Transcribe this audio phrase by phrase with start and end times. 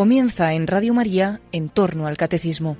[0.00, 2.78] Comienza en Radio María en torno al catecismo.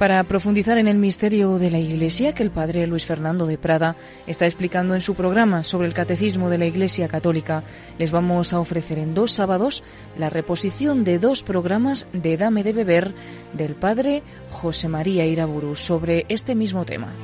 [0.00, 3.94] Para profundizar en el misterio de la Iglesia que el padre Luis Fernando de Prada
[4.26, 7.62] está explicando en su programa sobre el catecismo de la Iglesia Católica,
[8.00, 9.84] les vamos a ofrecer en dos sábados
[10.18, 13.14] la reposición de dos programas de Dame de Beber
[13.52, 17.14] del padre José María Iraburu sobre este mismo tema.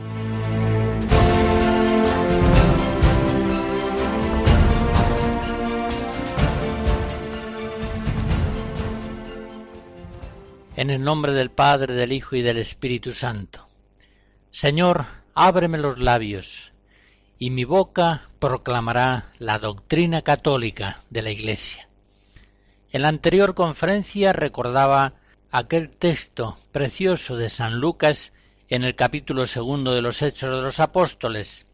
[10.74, 13.68] En el nombre del Padre, del Hijo y del Espíritu Santo.
[14.50, 15.04] Señor,
[15.34, 16.72] ábreme los labios,
[17.38, 21.90] y mi boca proclamará la doctrina católica de la Iglesia.
[22.90, 25.12] En la anterior conferencia recordaba
[25.50, 28.32] aquel texto precioso de San Lucas
[28.70, 31.66] en el capítulo segundo de los Hechos de los Apóstoles.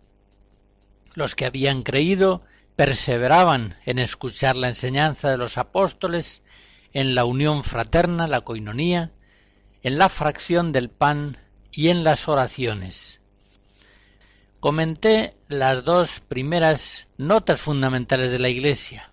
[1.15, 2.43] Los que habían creído
[2.74, 6.43] perseveraban en escuchar la enseñanza de los apóstoles
[6.99, 9.13] en la unión fraterna, la coinonía,
[9.85, 11.37] en la fracción del pan
[11.71, 13.21] y en las oraciones.
[14.59, 19.13] Comenté las dos primeras notas fundamentales de la Iglesia,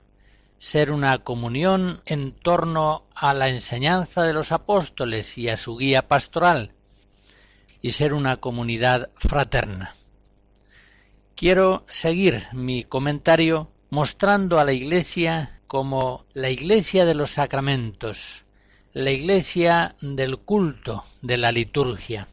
[0.58, 6.08] ser una comunión en torno a la enseñanza de los apóstoles y a su guía
[6.08, 6.74] pastoral,
[7.84, 9.94] y ser una comunidad fraterna.
[11.36, 18.46] Quiero seguir mi comentario mostrando a la Iglesia como la iglesia de los sacramentos,
[18.94, 22.30] la iglesia del culto, de la liturgia.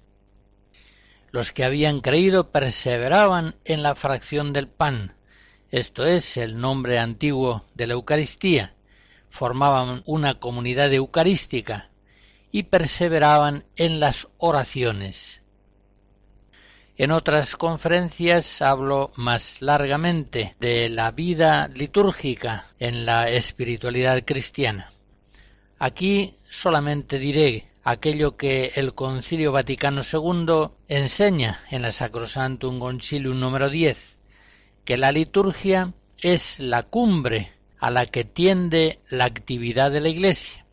[1.32, 5.16] Los que habían creído perseveraban en la fracción del pan,
[5.72, 8.76] esto es el nombre antiguo de la Eucaristía,
[9.28, 11.90] formaban una comunidad eucarística
[12.52, 15.41] y perseveraban en las oraciones.
[16.98, 24.92] En otras conferencias hablo más largamente de la vida litúrgica en la espiritualidad cristiana.
[25.78, 33.70] Aquí solamente diré aquello que el Concilio Vaticano II enseña en la Sacrosantum Concilium número
[33.70, 34.18] 10,
[34.84, 40.66] que la liturgia es la cumbre a la que tiende la actividad de la Iglesia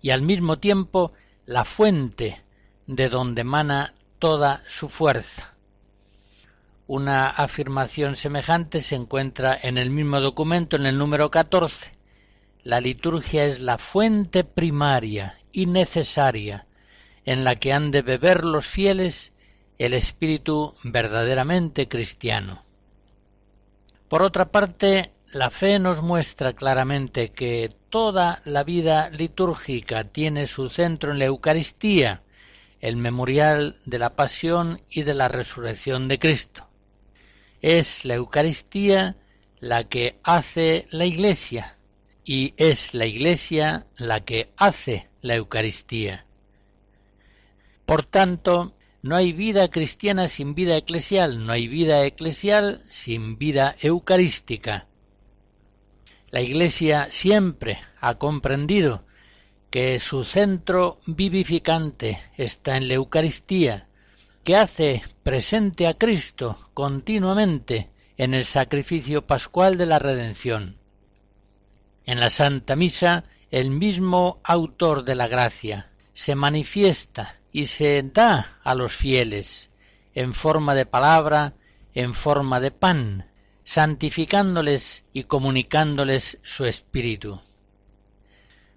[0.00, 1.12] y al mismo tiempo
[1.46, 2.42] la fuente
[2.86, 5.53] de donde emana toda su fuerza.
[6.86, 11.96] Una afirmación semejante se encuentra en el mismo documento en el número 14.
[12.62, 16.66] La liturgia es la fuente primaria y necesaria
[17.24, 19.32] en la que han de beber los fieles
[19.78, 22.66] el espíritu verdaderamente cristiano.
[24.08, 30.68] Por otra parte, la fe nos muestra claramente que toda la vida litúrgica tiene su
[30.68, 32.22] centro en la Eucaristía,
[32.80, 36.68] el memorial de la pasión y de la resurrección de Cristo.
[37.66, 39.16] Es la Eucaristía
[39.58, 41.78] la que hace la Iglesia
[42.22, 46.26] y es la Iglesia la que hace la Eucaristía.
[47.86, 53.74] Por tanto, no hay vida cristiana sin vida eclesial, no hay vida eclesial sin vida
[53.80, 54.86] eucarística.
[56.28, 59.06] La Iglesia siempre ha comprendido
[59.70, 63.88] que su centro vivificante está en la Eucaristía,
[64.44, 70.76] que hace presente a Cristo continuamente en el sacrificio pascual de la redención.
[72.04, 78.58] En la Santa Misa, el mismo autor de la gracia se manifiesta y se da
[78.62, 79.70] a los fieles
[80.14, 81.54] en forma de palabra,
[81.94, 83.30] en forma de pan,
[83.64, 87.40] santificándoles y comunicándoles su espíritu.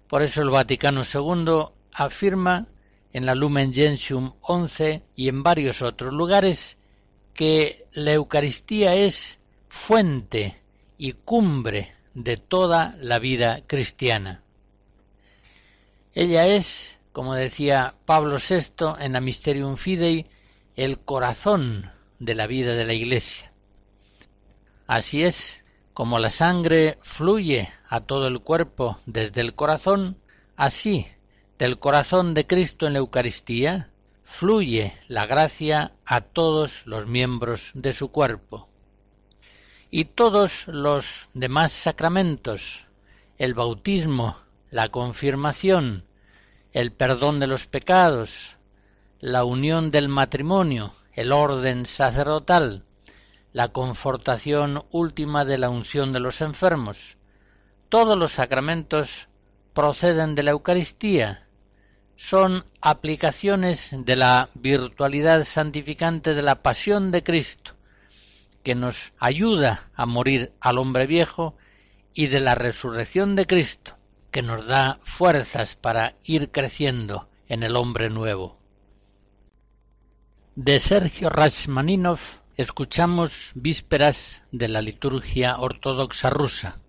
[0.08, 2.66] Por eso el Vaticano II afirma
[3.12, 6.78] en la Lumen Gentium 11 y en varios otros lugares
[7.34, 9.38] que la Eucaristía es
[9.68, 10.60] fuente
[10.98, 14.42] y cumbre de toda la vida cristiana.
[16.14, 20.26] Ella es, como decía Pablo VI en la Mysterium Fidei,
[20.74, 23.52] el corazón de la vida de la Iglesia.
[24.86, 25.64] Así es,
[25.94, 30.18] como la sangre fluye a todo el cuerpo desde el corazón,
[30.56, 31.06] así
[31.58, 33.90] del corazón de Cristo en la Eucaristía
[34.22, 38.68] fluye la gracia a todos los miembros de su cuerpo.
[39.90, 42.84] Y todos los demás sacramentos,
[43.38, 44.36] el bautismo,
[44.70, 46.04] la confirmación,
[46.72, 48.54] el perdón de los pecados,
[49.18, 52.84] la unión del matrimonio, el orden sacerdotal,
[53.52, 57.16] la confortación última de la unción de los enfermos,
[57.88, 59.28] todos los sacramentos
[59.72, 61.47] proceden de la Eucaristía
[62.18, 67.76] son aplicaciones de la virtualidad santificante de la pasión de Cristo,
[68.64, 71.56] que nos ayuda a morir al hombre viejo
[72.14, 73.94] y de la resurrección de Cristo,
[74.32, 78.58] que nos da fuerzas para ir creciendo en el hombre nuevo.
[80.56, 82.18] De Sergio Rachmaninov
[82.56, 86.80] escuchamos vísperas de la liturgia ortodoxa rusa.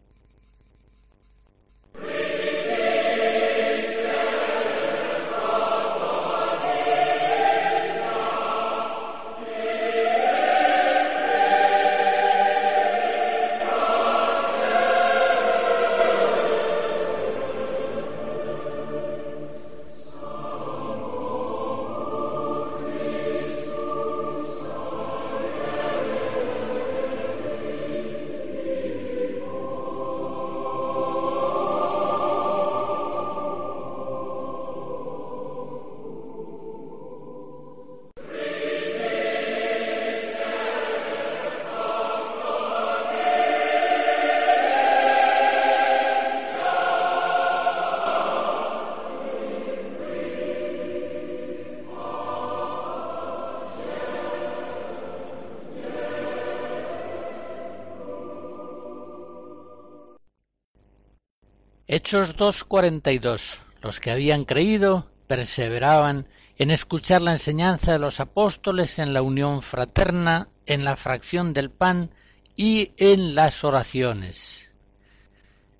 [62.49, 63.59] 2.42.
[63.83, 69.61] Los que habían creído perseveraban en escuchar la enseñanza de los apóstoles en la unión
[69.61, 72.09] fraterna, en la fracción del pan
[72.55, 74.67] y en las oraciones.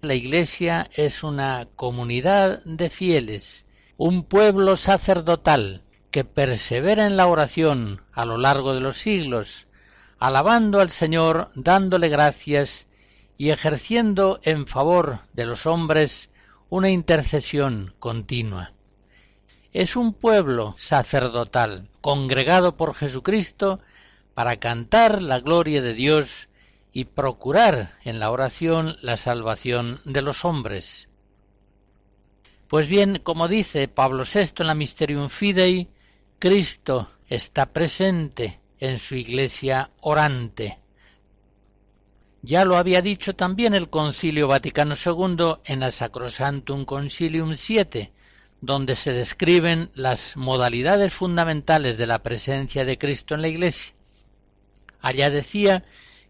[0.02, 3.66] La Iglesia es una comunidad de fieles,
[3.98, 9.66] un pueblo sacerdotal que persevera en la oración a lo largo de los siglos,
[10.20, 12.86] alabando al Señor, dándole gracias
[13.40, 16.30] y ejerciendo en favor de los hombres
[16.70, 18.74] una intercesión continua.
[19.74, 23.80] Es un pueblo sacerdotal, congregado por Jesucristo
[24.34, 26.48] para cantar la gloria de Dios
[26.92, 31.10] y procurar en la oración la salvación de los hombres.
[32.68, 35.90] Pues bien, como dice Pablo VI en la Mysterium Fidei,
[36.38, 40.78] Cristo está presente en su iglesia orante.
[42.42, 48.12] Ya lo había dicho también el Concilio Vaticano II en la Sacrosantum Concilium VII,
[48.62, 53.94] donde se describen las modalidades fundamentales de la presencia de Cristo en la Iglesia.
[55.02, 55.84] Allá decía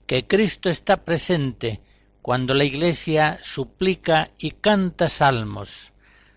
[0.07, 1.79] que Cristo está presente
[2.23, 5.93] cuando la Iglesia suplica y canta salmos,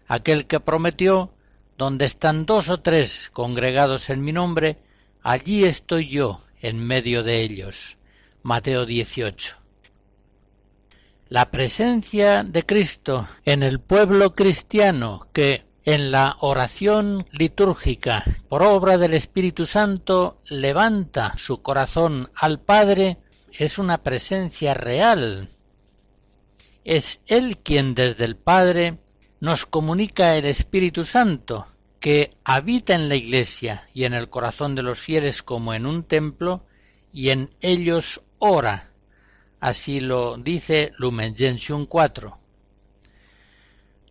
[0.07, 1.35] aquel que prometió,
[1.79, 4.79] donde están dos o tres congregados en mi nombre,
[5.23, 7.97] allí estoy yo en medio de ellos.
[8.43, 9.62] Mateo 18.
[11.33, 18.99] La presencia de Cristo en el pueblo cristiano que en la oración litúrgica por obra
[18.99, 23.17] del Espíritu Santo levanta su corazón al Padre
[23.51, 25.49] es una presencia real.
[26.85, 28.99] Es Él quien desde el Padre
[29.41, 31.67] nos comunica el Espíritu Santo,
[31.99, 36.05] que habita en la Iglesia y en el corazón de los fieles como en un
[36.05, 36.63] templo,
[37.11, 38.92] y en ellos ora
[39.63, 42.37] Así lo dice Lumen Gentium 4.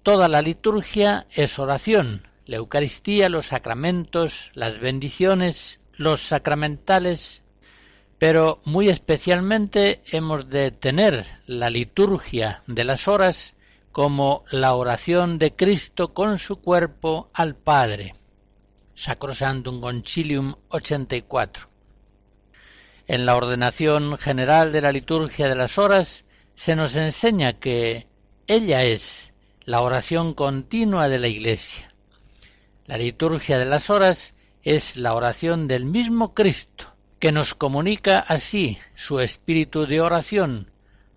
[0.01, 7.43] Toda la liturgia es oración, la Eucaristía, los sacramentos, las bendiciones, los sacramentales,
[8.17, 13.53] pero muy especialmente hemos de tener la liturgia de las horas
[13.91, 18.15] como la oración de Cristo con su cuerpo al Padre.
[18.95, 21.70] Sacrosantum Concilium 84.
[23.07, 28.07] En la ordenación general de la liturgia de las horas se nos enseña que
[28.47, 29.33] ella es
[29.65, 31.93] la oración continua de la Iglesia.
[32.85, 38.77] La liturgia de las horas es la oración del mismo Cristo, que nos comunica así
[38.95, 40.71] su espíritu de oración,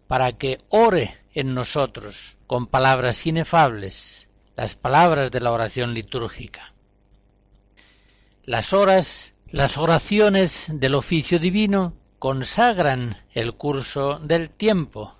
[0.07, 6.75] para que ore en nosotros con palabras inefables, las palabras de la oración litúrgica.
[8.45, 15.15] Las horas las oraciones del oficio divino consagran el curso del tiempo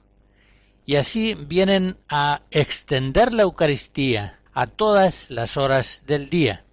[0.85, 6.65] y así vienen a extender la Eucaristía a todas las horas del día.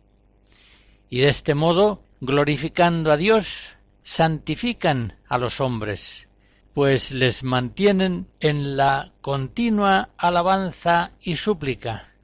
[1.07, 6.29] Y de este modo, glorificando a Dios, santifican a los hombres,
[6.73, 12.15] pues les mantienen en la continua alabanza y súplica,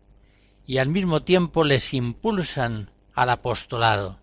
[0.66, 4.20] y al mismo tiempo les impulsan al apostolado.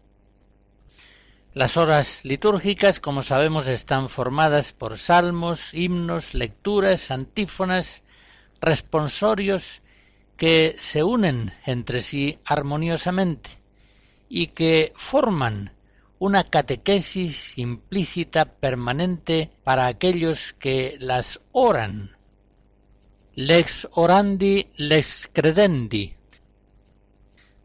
[1.55, 8.03] Las horas litúrgicas, como sabemos, están formadas por salmos, himnos, lecturas, antífonas,
[8.61, 9.81] responsorios
[10.37, 13.51] que se unen entre sí armoniosamente
[14.29, 15.73] y que forman
[16.19, 22.17] una catequesis implícita permanente para aquellos que las oran.
[23.37, 26.15] lex orandi, lex credendi.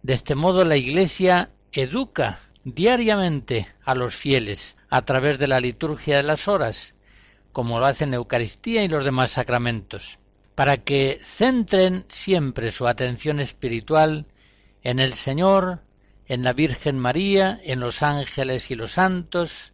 [0.04, 2.40] De este modo la Iglesia educa
[2.74, 6.96] diariamente a los fieles a través de la liturgia de las horas,
[7.52, 10.20] como lo hacen Eucaristía y los demás sacramentos,
[10.56, 14.26] para que centren siempre su atención espiritual
[14.84, 15.82] en el Señor,
[16.28, 19.74] en la Virgen María, en los ángeles y los santos,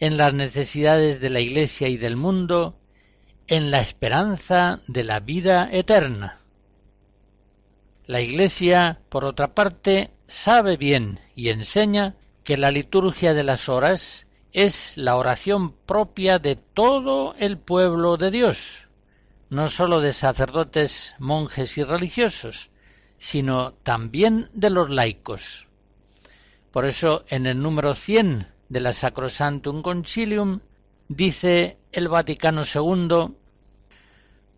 [0.00, 2.78] en las necesidades de la Iglesia y del mundo,
[3.46, 6.40] en la esperanza de la vida eterna.
[8.06, 14.26] La Iglesia, por otra parte, sabe bien y enseña que la liturgia de las horas
[14.52, 18.84] es la oración propia de todo el pueblo de Dios,
[19.48, 22.70] no sólo de sacerdotes, monjes y religiosos,
[23.18, 25.68] sino también de los laicos.
[26.70, 30.60] Por eso en el número 100 de la Sacrosantum Concilium
[31.08, 33.36] dice el Vaticano II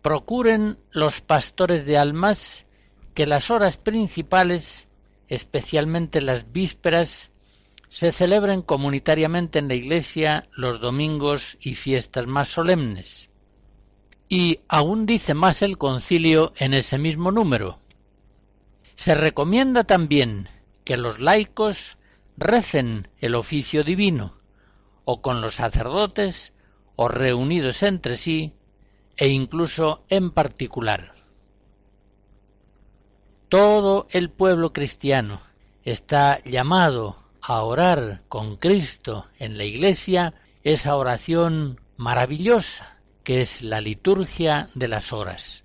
[0.01, 2.65] procuren los pastores de almas
[3.13, 4.87] que las horas principales,
[5.27, 7.31] especialmente las vísperas,
[7.89, 13.29] se celebren comunitariamente en la Iglesia los domingos y fiestas más solemnes.
[14.27, 17.79] Y aún dice más el concilio en ese mismo número.
[18.95, 20.49] Se recomienda también
[20.83, 21.97] que los laicos
[22.37, 24.37] recen el oficio divino,
[25.03, 26.53] o con los sacerdotes,
[26.95, 28.53] o reunidos entre sí,
[29.17, 31.13] e incluso en particular.
[33.49, 35.41] Todo el pueblo cristiano
[35.83, 40.33] está llamado a orar con Cristo en la iglesia
[40.63, 45.64] esa oración maravillosa que es la liturgia de las horas.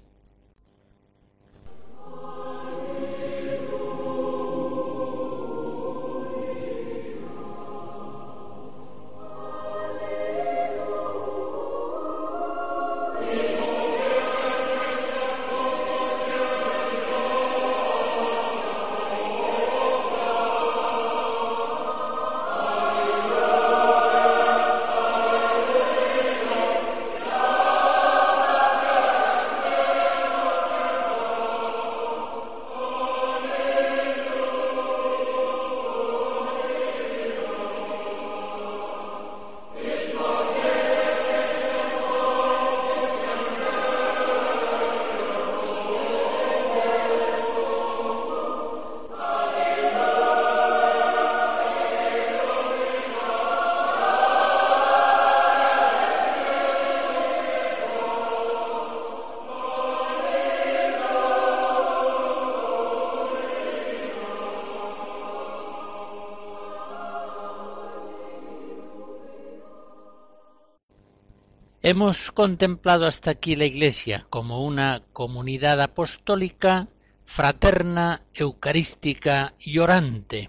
[72.00, 76.88] Hemos contemplado hasta aquí la Iglesia como una comunidad apostólica,
[77.26, 80.48] fraterna, eucarística y orante.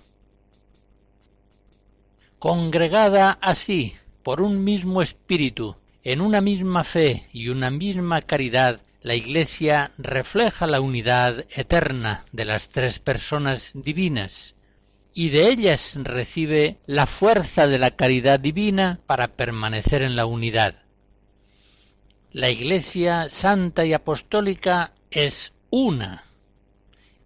[2.39, 9.15] Congregada así por un mismo espíritu, en una misma fe y una misma caridad, la
[9.15, 14.55] Iglesia refleja la unidad eterna de las tres personas divinas,
[15.13, 20.75] y de ellas recibe la fuerza de la caridad divina para permanecer en la unidad.
[22.33, 26.23] La Iglesia santa y apostólica es una.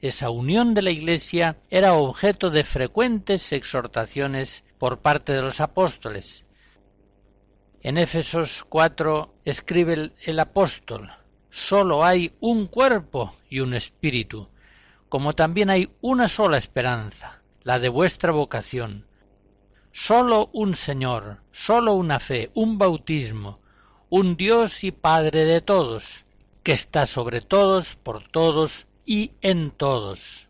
[0.02, 6.48] Esa unión de la Iglesia era objeto de frecuentes exhortaciones por parte de los apóstoles.
[7.82, 11.12] En Éfesos 4 escribe el, el apóstol,
[11.52, 14.50] sólo hay un cuerpo y un espíritu,
[15.08, 19.06] como también hay una sola esperanza, la de vuestra vocación.
[19.92, 23.60] Sólo un Señor, sólo una fe, un bautismo,
[24.10, 26.26] un Dios y Padre de todos,
[26.64, 30.48] que está sobre todos, por todos y en todos.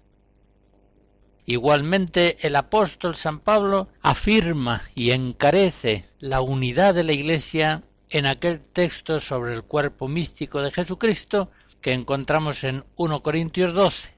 [1.45, 8.61] Igualmente el apóstol San Pablo afirma y encarece la unidad de la Iglesia en aquel
[8.61, 14.13] texto sobre el cuerpo místico de Jesucristo que encontramos en 1 Corintios 12.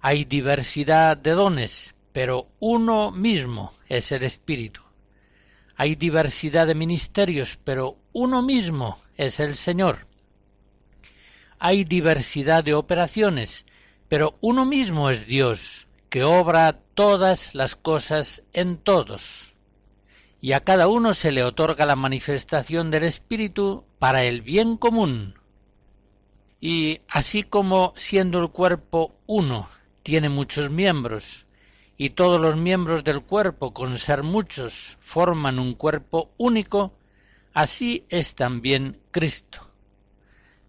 [0.00, 4.81] Hay diversidad de dones, pero uno mismo es el Espíritu.
[5.76, 10.06] Hay diversidad de ministerios, pero uno mismo es el Señor.
[11.58, 13.66] Hay diversidad de operaciones,
[14.08, 19.54] pero uno mismo es Dios, que obra todas las cosas en todos.
[20.40, 25.38] Y a cada uno se le otorga la manifestación del Espíritu para el bien común.
[26.60, 29.68] Y así como siendo el cuerpo uno,
[30.02, 31.44] tiene muchos miembros,
[32.02, 36.92] y todos los miembros del cuerpo, con ser muchos, forman un cuerpo único,
[37.54, 39.60] así es también Cristo.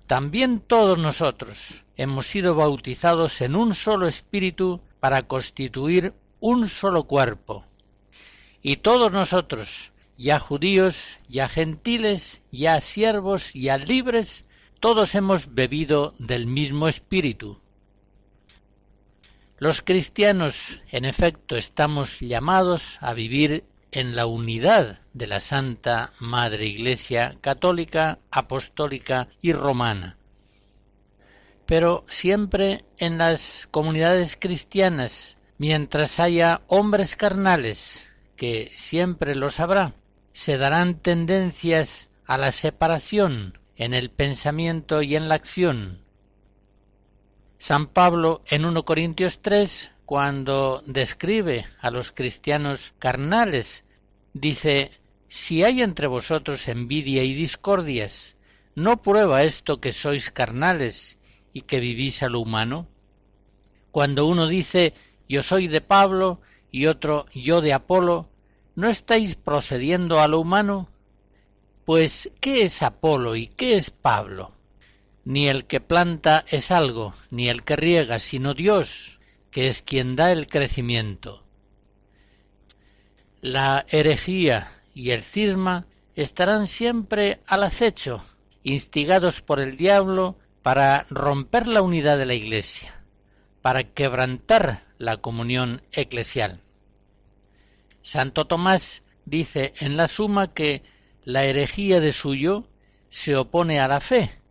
[0.06, 7.66] también todos nosotros hemos sido bautizados en un solo espíritu para constituir un solo cuerpo.
[8.62, 14.46] Y todos nosotros, ya judíos, ya gentiles, ya siervos, ya libres,
[14.80, 17.60] todos hemos bebido del mismo espíritu.
[19.64, 26.66] Los cristianos, en efecto, estamos llamados a vivir en la unidad de la Santa Madre
[26.66, 30.18] Iglesia católica, apostólica y romana.
[31.66, 38.06] Pero siempre en las comunidades cristianas, mientras haya hombres carnales,
[38.36, 39.94] que siempre los habrá,
[40.34, 46.03] se darán tendencias a la separación en el pensamiento y en la acción.
[47.64, 53.86] San Pablo en 1 Corintios 3 cuando describe a los cristianos carnales,
[54.34, 54.92] dice,
[55.30, 58.36] si hay entre vosotros envidia y discordias,
[58.76, 61.22] ¿no prueba esto que sois carnales
[61.54, 62.90] y que vivís a lo humano?
[63.92, 64.94] Cuando uno dice,
[65.30, 68.28] yo soy de Pablo y otro, yo de Apolo,
[68.76, 70.90] ¿no estáis procediendo a lo humano?
[71.86, 74.52] Pues, ¿qué es Apolo y qué es Pablo?
[75.26, 79.20] Ni el que planta es algo, ni el que riega, sino Dios,
[79.52, 81.44] que es quien da el crecimiento.
[83.42, 88.24] La herejía y el cisma estarán siempre al acecho,
[88.64, 93.04] instigados por el diablo para romper la unidad de la Iglesia,
[93.62, 96.62] para quebrantar la comunión eclesial.
[98.02, 100.84] Santo Tomás dice en la suma que
[101.24, 102.68] la herejía de suyo
[103.10, 104.43] se opone a la fe,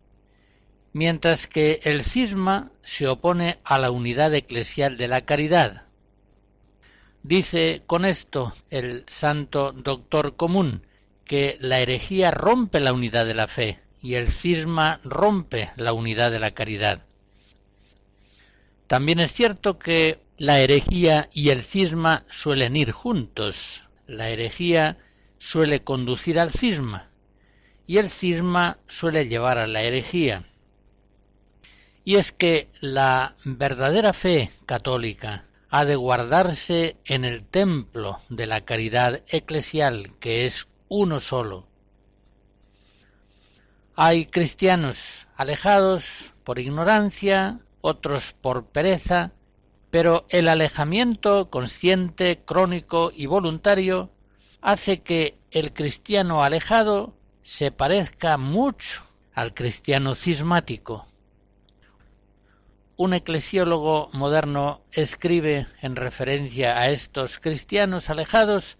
[0.92, 5.86] mientras que el cisma se opone a la unidad eclesial de la caridad.
[7.22, 10.86] Dice con esto el santo doctor común
[11.24, 16.30] que la herejía rompe la unidad de la fe y el cisma rompe la unidad
[16.30, 17.06] de la caridad.
[18.86, 23.84] También es cierto que la herejía y el cisma suelen ir juntos.
[24.06, 24.98] La herejía
[25.38, 27.08] suele conducir al cisma
[27.86, 30.51] y el cisma suele llevar a la herejía
[32.04, 38.62] y es que la verdadera fe católica ha de guardarse en el templo de la
[38.62, 41.66] caridad eclesial, que es uno solo.
[43.94, 49.32] Hay cristianos alejados por ignorancia, otros por pereza,
[49.90, 54.10] pero el alejamiento consciente, crónico y voluntario
[54.60, 59.02] hace que el cristiano alejado se parezca mucho
[59.34, 61.06] al cristiano cismático.
[62.96, 68.76] Un eclesiólogo moderno escribe en referencia a estos cristianos alejados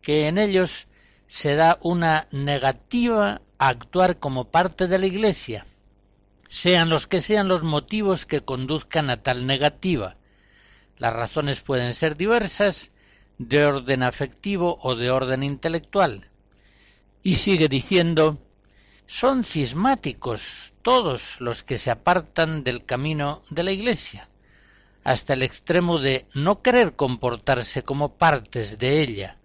[0.00, 0.88] que en ellos
[1.26, 5.66] se da una negativa a actuar como parte de la Iglesia,
[6.48, 10.16] sean los que sean los motivos que conduzcan a tal negativa.
[10.96, 12.92] Las razones pueden ser diversas,
[13.38, 16.28] de orden afectivo o de orden intelectual.
[17.22, 18.38] Y sigue diciendo,
[19.06, 24.28] son cismáticos todos los que se apartan del camino de la Iglesia,
[25.04, 29.36] hasta el extremo de no querer comportarse como partes de ella,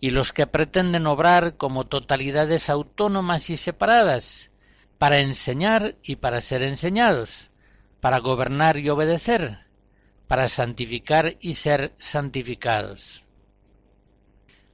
[0.00, 4.50] y los que pretenden obrar como totalidades autónomas y separadas,
[4.98, 7.50] para enseñar y para ser enseñados,
[8.00, 9.60] para gobernar y obedecer,
[10.26, 13.24] para santificar y ser santificados.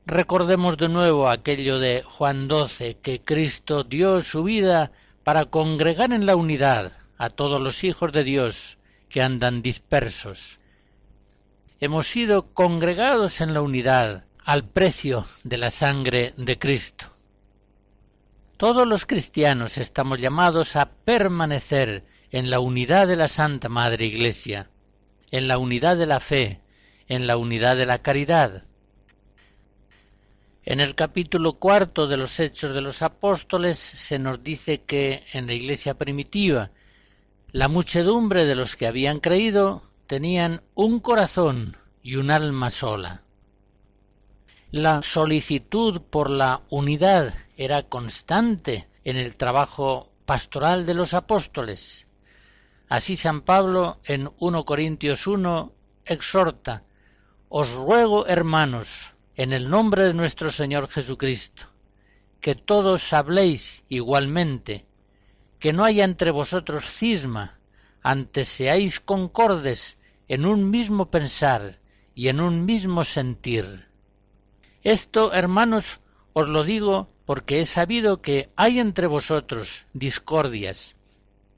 [0.06, 4.92] Recordemos de nuevo aquello de Juan XII, que Cristo dio su vida
[5.24, 10.58] para congregar en la unidad a todos los hijos de Dios que andan dispersos.
[11.80, 17.06] Hemos sido congregados en la unidad al precio de la sangre de Cristo.
[18.56, 24.70] Todos los cristianos estamos llamados a permanecer en la unidad de la Santa Madre Iglesia,
[25.30, 26.60] en la unidad de la fe,
[27.08, 28.64] en la unidad de la caridad,
[30.66, 35.46] en el capítulo cuarto de los Hechos de los Apóstoles se nos dice que en
[35.46, 36.70] la iglesia primitiva
[37.52, 43.22] la muchedumbre de los que habían creído tenían un corazón y un alma sola.
[44.70, 52.06] La solicitud por la unidad era constante en el trabajo pastoral de los apóstoles.
[52.88, 55.72] Así San Pablo en 1 Corintios 1
[56.06, 56.84] exhorta,
[57.50, 61.66] Os ruego, hermanos, en el nombre de nuestro Señor Jesucristo,
[62.40, 64.86] que todos habléis igualmente,
[65.58, 67.58] que no haya entre vosotros cisma,
[68.02, 71.80] antes seáis concordes en un mismo pensar
[72.14, 73.88] y en un mismo sentir.
[74.82, 76.00] Esto, hermanos,
[76.34, 80.96] os lo digo porque he sabido que hay entre vosotros discordias,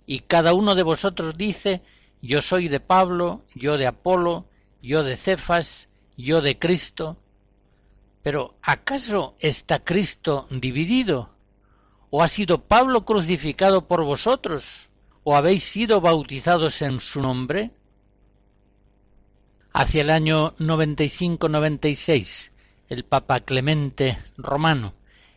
[0.06, 1.82] y cada uno de vosotros dice,
[2.22, 4.46] yo soy de Pablo, yo de Apolo,
[4.80, 7.18] yo de Cefas, yo de Cristo.
[8.26, 11.30] Pero ¿acaso está Cristo dividido?
[12.10, 14.88] ¿O ha sido Pablo crucificado por vosotros?
[15.22, 17.70] ¿O habéis sido bautizados en su nombre?
[19.72, 22.50] Hacia el año 95-96,
[22.88, 24.94] el Papa Clemente Romano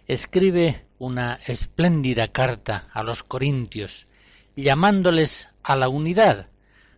[0.08, 4.08] escribe una espléndida carta a los corintios,
[4.56, 6.48] llamándoles a la unidad,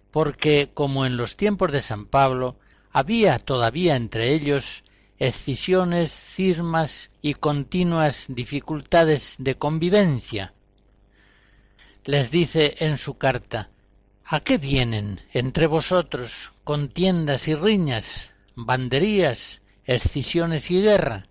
[0.09, 2.55] porque, como en los tiempos de San Pablo,
[2.93, 4.85] había todavía entre ellos
[5.21, 10.55] escisiones, cismas y continuas dificultades de convivencia.
[12.05, 13.69] Les dice en su carta,
[14.25, 21.27] ¿A qué vienen entre vosotros contiendas y riñas, banderías, escisiones y guerra?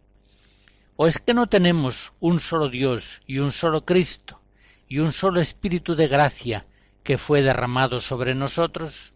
[0.94, 4.40] ¿O es que no tenemos un solo Dios y un solo Cristo
[4.87, 6.64] y un solo Espíritu de gracia
[7.03, 9.11] que fue derramado sobre nosotros?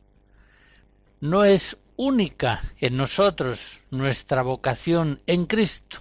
[1.20, 5.98] ¿No es única en nosotros nuestra vocación en Cristo?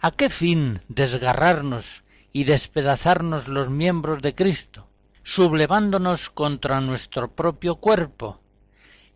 [0.00, 4.88] ¿A qué fin desgarrarnos y despedazarnos los miembros de Cristo?
[5.24, 8.40] sublevándonos contra nuestro propio cuerpo,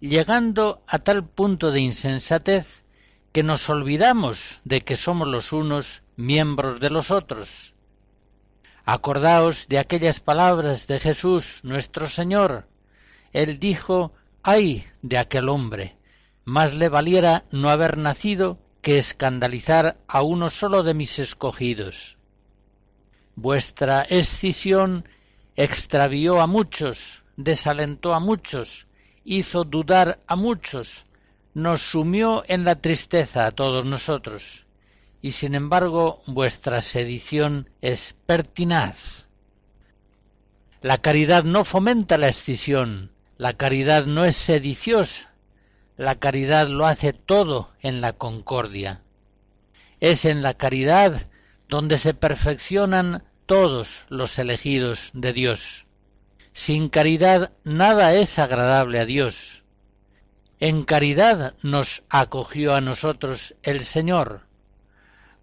[0.00, 2.85] llegando a tal punto de insensatez
[3.33, 7.74] que nos olvidamos de que somos los unos miembros de los otros.
[8.85, 12.68] Acordaos de aquellas palabras de Jesús nuestro Señor.
[13.33, 14.12] Él dijo,
[14.47, 15.97] ay de aquel hombre,
[16.45, 22.17] más le valiera no haber nacido que escandalizar a uno solo de mis escogidos.
[23.35, 25.09] Vuestra escisión
[25.57, 28.87] extravió a muchos, desalentó a muchos,
[29.25, 31.07] hizo dudar a muchos,
[31.53, 34.65] nos sumió en la tristeza a todos nosotros,
[35.23, 39.27] y sin embargo vuestra sedición es pertinaz.
[40.83, 45.31] La caridad no fomenta la escisión, la caridad no es sediciosa,
[45.96, 49.03] la caridad lo hace todo en la concordia.
[50.01, 51.27] Es en la caridad
[51.68, 55.87] donde se perfeccionan todos los elegidos de Dios.
[56.53, 59.62] Sin caridad nada es agradable a Dios.
[60.59, 64.46] En caridad nos acogió a nosotros el Señor.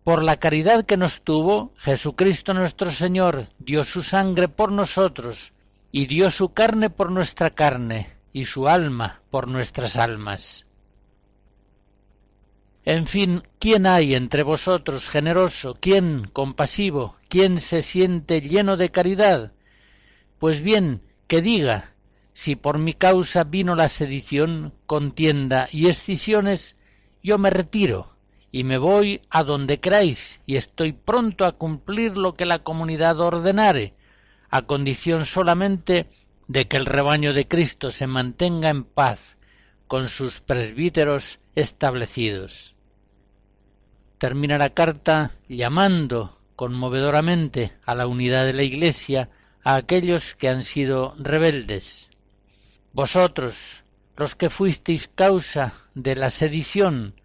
[0.03, 5.53] Por la caridad que nos tuvo, Jesucristo nuestro Señor dio su sangre por nosotros,
[5.95, 10.65] y dio su carne por nuestra carne, y su alma por nuestras almas.
[12.83, 15.77] En fin, ¿quién hay entre vosotros generoso?
[15.79, 17.15] ¿Quién compasivo?
[17.29, 19.53] ¿Quién se siente lleno de caridad?
[20.39, 21.93] Pues bien, que diga,
[22.33, 26.75] si por mi causa vino la sedición, contienda y escisiones,
[27.21, 28.17] yo me retiro
[28.51, 33.19] y me voy a donde queráis y estoy pronto a cumplir lo que la comunidad
[33.19, 33.93] ordenare,
[34.55, 36.05] a condición solamente
[36.47, 39.37] de que el rebaño de Cristo se mantenga en paz
[39.87, 42.73] con sus presbíteros establecidos
[44.23, 49.29] termina la carta llamando conmovedoramente a la unidad de la Iglesia
[49.65, 52.09] a aquellos que han sido rebeldes.
[52.93, 53.83] Vosotros,
[54.15, 57.19] los que fuisteis causa de la sedición,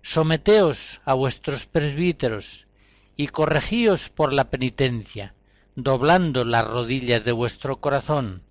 [0.00, 2.68] someteos a vuestros presbíteros
[3.16, 5.34] y corregíos por la penitencia,
[5.76, 8.42] doblando las rodillas de vuestro corazón.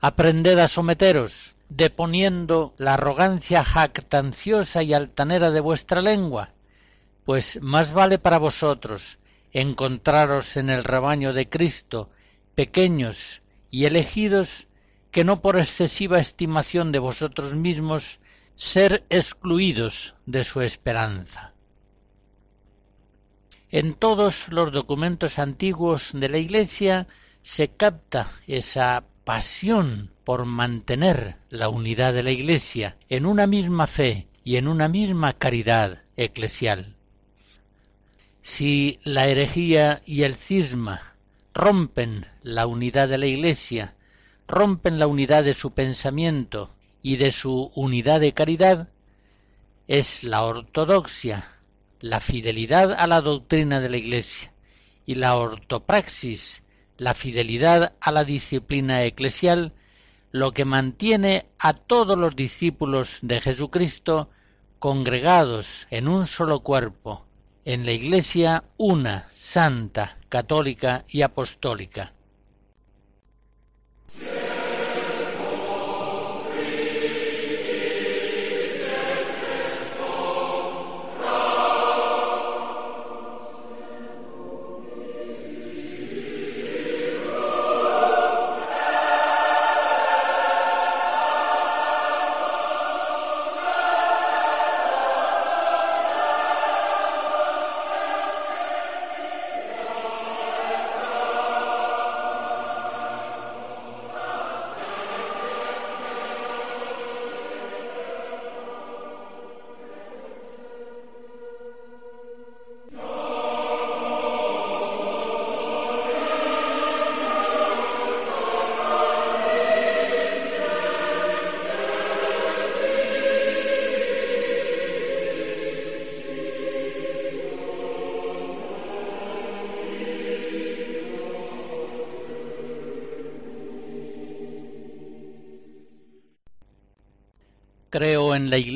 [0.00, 6.50] Aprended a someteros, deponiendo la arrogancia jactanciosa y altanera de vuestra lengua,
[7.24, 9.18] pues más vale para vosotros
[9.52, 12.10] encontraros en el rebaño de Cristo,
[12.54, 14.68] pequeños y elegidos,
[15.10, 18.20] que no por excesiva estimación de vosotros mismos
[18.54, 21.54] ser excluidos de su esperanza.
[23.70, 27.08] En todos los documentos antiguos de la Iglesia
[27.42, 34.28] se capta esa pasión por mantener la unidad de la Iglesia en una misma fe
[34.44, 36.94] y en una misma caridad eclesial.
[38.40, 41.16] Si la herejía y el cisma
[41.52, 43.96] rompen la unidad de la Iglesia,
[44.46, 48.90] rompen la unidad de su pensamiento y de su unidad de caridad,
[49.88, 51.55] es la ortodoxia,
[52.00, 54.52] la fidelidad a la doctrina de la Iglesia
[55.06, 56.62] y la ortopraxis,
[56.98, 59.72] la fidelidad a la disciplina eclesial,
[60.32, 64.30] lo que mantiene a todos los discípulos de Jesucristo
[64.78, 67.24] congregados en un solo cuerpo,
[67.64, 72.12] en la Iglesia una, santa, católica y apostólica.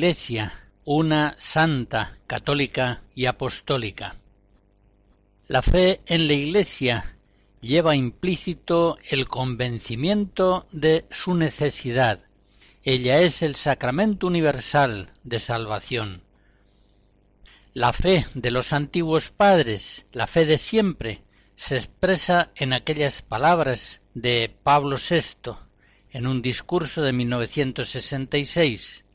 [0.01, 0.51] Iglesia,
[0.83, 4.15] una santa, católica y apostólica.
[5.45, 7.17] La fe en la Iglesia
[7.61, 12.25] lleva implícito el convencimiento de su necesidad.
[12.81, 16.23] Ella es el sacramento universal de salvación.
[17.75, 21.21] La fe de los antiguos padres, la fe de siempre,
[21.55, 25.51] se expresa en aquellas palabras de Pablo VI
[26.09, 29.05] en un discurso de 1966.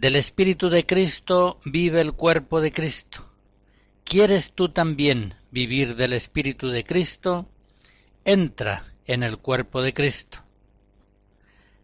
[0.00, 3.22] Del Espíritu de Cristo vive el cuerpo de Cristo.
[4.02, 7.50] ¿Quieres tú también vivir del Espíritu de Cristo?
[8.24, 10.38] Entra en el cuerpo de Cristo.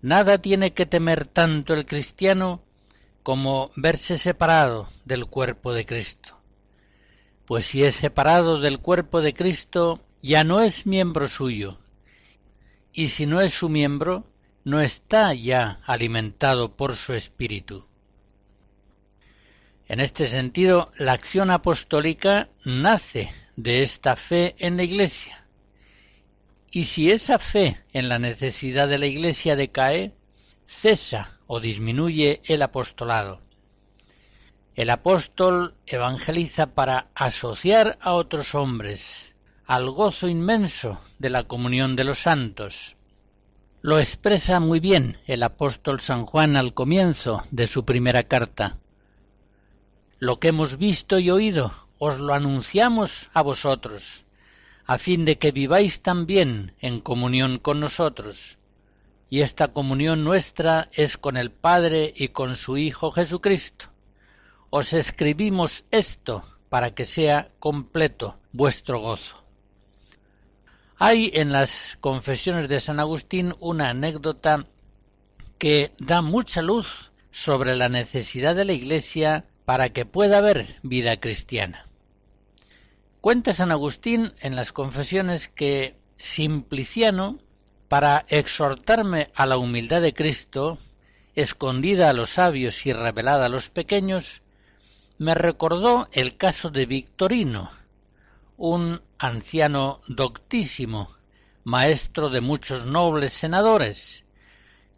[0.00, 2.62] Nada tiene que temer tanto el cristiano
[3.22, 6.38] como verse separado del cuerpo de Cristo.
[7.44, 11.76] Pues si es separado del cuerpo de Cristo, ya no es miembro suyo,
[12.94, 14.24] y si no es su miembro,
[14.64, 17.86] no está ya alimentado por su espíritu.
[19.88, 25.46] En este sentido, la acción apostólica nace de esta fe en la Iglesia.
[26.70, 30.12] Y si esa fe en la necesidad de la Iglesia decae,
[30.66, 33.40] cesa o disminuye el apostolado.
[34.74, 39.34] El apóstol evangeliza para asociar a otros hombres
[39.66, 42.96] al gozo inmenso de la comunión de los santos.
[43.80, 48.78] Lo expresa muy bien el apóstol San Juan al comienzo de su primera carta.
[50.18, 54.24] Lo que hemos visto y oído os lo anunciamos a vosotros,
[54.84, 58.58] a fin de que viváis también en comunión con nosotros
[59.28, 63.86] y esta comunión nuestra es con el Padre y con su Hijo Jesucristo.
[64.70, 69.42] Os escribimos esto para que sea completo vuestro gozo.
[70.98, 74.66] Hay en las confesiones de San Agustín una anécdota
[75.58, 81.18] que da mucha luz sobre la necesidad de la Iglesia para que pueda haber vida
[81.18, 81.86] cristiana.
[83.20, 87.36] Cuenta San Agustín en las confesiones que Simpliciano
[87.88, 90.78] para exhortarme a la humildad de Cristo,
[91.34, 94.40] escondida a los sabios y revelada a los pequeños,
[95.18, 97.70] me recordó el caso de Victorino,
[98.56, 101.10] un anciano doctísimo,
[101.64, 104.24] maestro de muchos nobles senadores,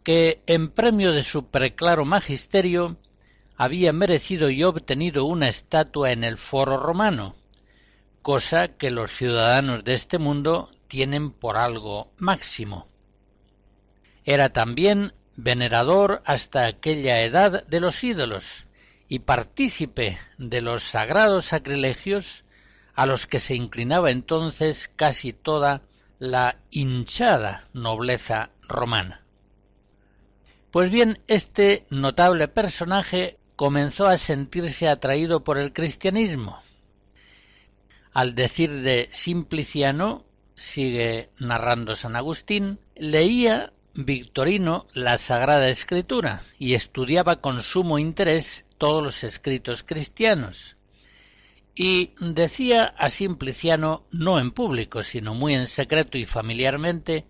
[0.03, 2.97] que en premio de su preclaro magisterio
[3.59, 7.35] había merecido y obtenido una estatua en el foro romano,
[8.21, 12.87] cosa que los ciudadanos de este mundo tienen por algo máximo.
[14.23, 18.65] Era también venerador hasta aquella edad de los ídolos
[19.09, 22.45] y partícipe de los sagrados sacrilegios
[22.95, 25.81] a los que se inclinaba entonces casi toda
[26.17, 29.25] la hinchada nobleza romana.
[30.71, 36.61] Pues bien, este notable personaje comenzó a sentirse atraído por el cristianismo.
[38.13, 40.23] Al decir de Simpliciano,
[40.55, 49.03] sigue narrando San Agustín, leía Victorino la Sagrada Escritura y estudiaba con sumo interés todos
[49.03, 50.77] los escritos cristianos.
[51.75, 57.27] Y decía a Simpliciano, no en público, sino muy en secreto y familiarmente,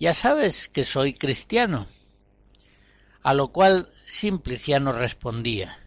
[0.00, 1.86] ya sabes que soy cristiano.
[3.24, 5.78] A lo cual Simpliciano respondía,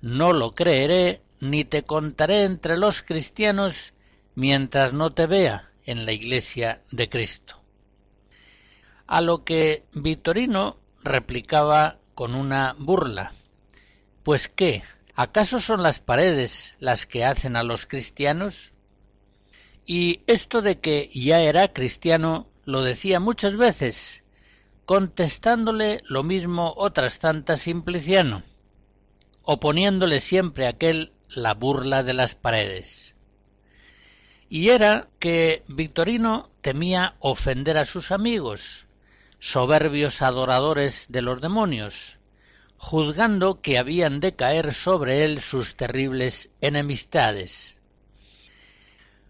[0.00, 3.94] no lo creeré ni te contaré entre los cristianos
[4.36, 7.60] mientras no te vea en la Iglesia de Cristo.
[9.08, 13.32] A lo que Victorino replicaba con una burla.
[14.22, 14.84] Pues qué,
[15.16, 18.72] ¿acaso son las paredes las que hacen a los cristianos?
[19.84, 24.22] Y esto de que ya era cristiano lo decía muchas veces,
[24.88, 28.42] contestándole lo mismo otras tantas Simpliciano,
[29.42, 33.14] oponiéndole siempre aquel la burla de las paredes
[34.48, 38.86] y era que Victorino temía ofender a sus amigos,
[39.38, 42.16] soberbios adoradores de los demonios,
[42.78, 47.76] juzgando que habían de caer sobre él sus terribles enemistades.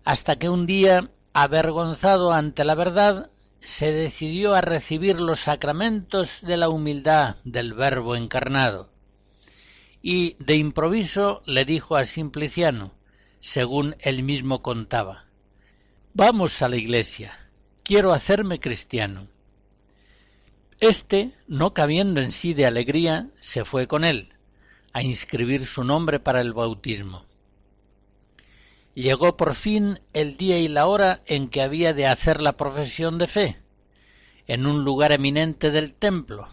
[0.04, 6.56] Hasta que un día, avergonzado ante la verdad, se decidió a recibir los sacramentos de
[6.56, 8.90] la humildad del Verbo encarnado,
[10.02, 12.98] y de improviso le dijo a Simpliciano
[13.40, 15.26] según él mismo contaba.
[16.14, 17.32] Vamos a la iglesia.
[17.82, 19.28] Quiero hacerme cristiano.
[20.80, 24.32] Este, no cabiendo en sí de alegría, se fue con él,
[24.92, 27.27] a inscribir su nombre para el bautismo.
[28.98, 33.16] Llegó por fin el día y la hora en que había de hacer la profesión
[33.16, 33.62] de fe,
[34.48, 36.48] en un lugar eminente del templo,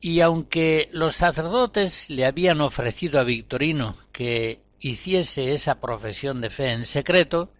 [0.00, 6.70] Y aunque los sacerdotes le habían ofrecido a Victorino que hiciese esa profesión de fe
[6.70, 7.50] en secreto,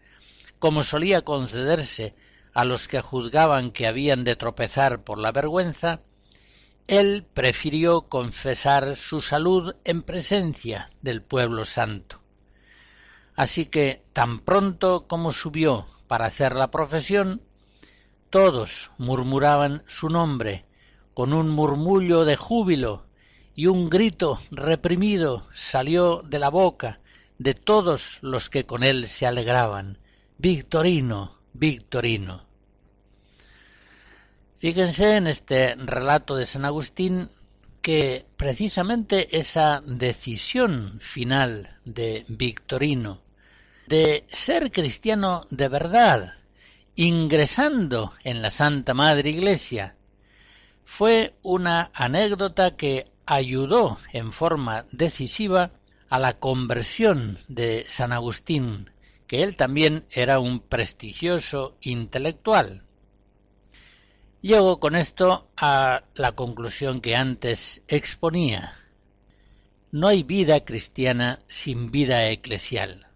[0.60, 2.14] como solía concederse
[2.54, 6.02] a los que juzgaban que habían de tropezar por la vergüenza,
[6.86, 12.21] él prefirió confesar su salud en presencia del pueblo santo.
[13.34, 17.42] Así que tan pronto como subió para hacer la profesión,
[18.30, 20.66] todos murmuraban su nombre
[21.14, 23.06] con un murmullo de júbilo
[23.54, 27.00] y un grito reprimido salió de la boca
[27.38, 29.98] de todos los que con él se alegraban.
[30.38, 32.46] Victorino, Victorino.
[34.58, 37.28] Fíjense en este relato de San Agustín
[37.82, 43.20] que precisamente esa decisión final de Victorino
[43.86, 46.34] de ser cristiano de verdad,
[46.94, 49.96] ingresando en la Santa Madre Iglesia,
[50.84, 55.72] fue una anécdota que ayudó en forma decisiva
[56.08, 58.90] a la conversión de San Agustín,
[59.26, 62.82] que él también era un prestigioso intelectual.
[64.42, 68.74] Llego con esto a la conclusión que antes exponía.
[69.92, 73.06] No hay vida cristiana sin vida eclesial.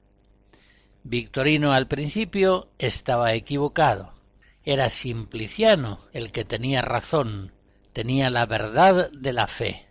[1.03, 4.15] Victorino al principio estaba equivocado.
[4.63, 7.53] Era Simpliciano el que tenía razón,
[7.93, 9.89] tenía la verdad de la fe.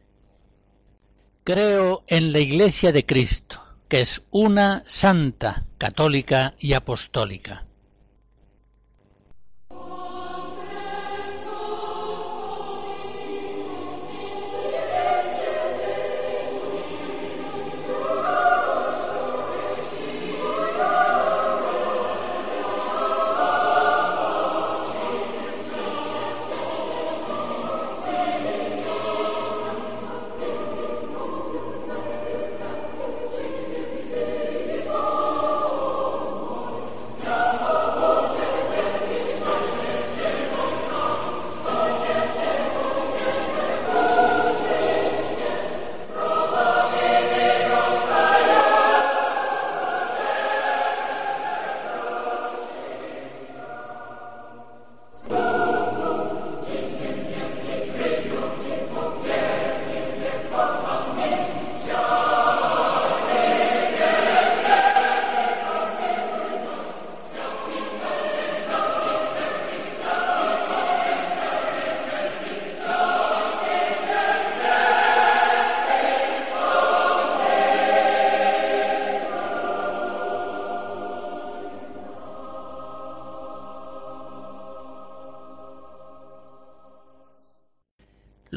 [1.43, 7.64] Creo en la Iglesia de Cristo, que es una santa, católica y apostólica.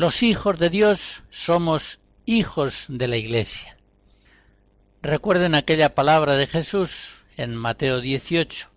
[0.09, 3.77] Los hijos de Dios somos hijos de la Iglesia.
[5.03, 8.71] Recuerden aquella palabra de Jesús en Mateo 18.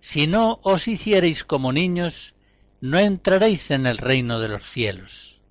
[0.00, 2.32] Si no os hiciereis como niños,
[2.80, 5.42] no entraréis en el reino de los cielos.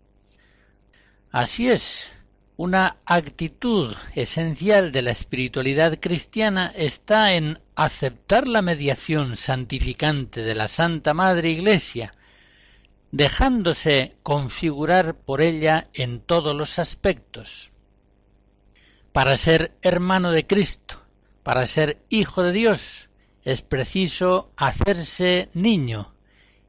[1.30, 2.12] Así es,
[2.58, 10.68] una actitud esencial de la espiritualidad cristiana está en aceptar la mediación santificante de la
[10.68, 12.16] Santa Madre Iglesia,
[13.12, 17.72] dejándose configurar por ella en todos los aspectos.
[19.12, 21.04] Para ser hermano de Cristo,
[21.44, 23.10] para ser hijo de Dios,
[23.44, 26.14] es preciso hacerse niño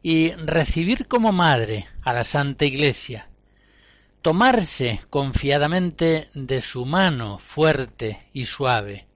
[0.02, 3.30] y recibir como madre a la Santa Iglesia,
[4.20, 9.06] tomarse confiadamente de su mano fuerte y suave.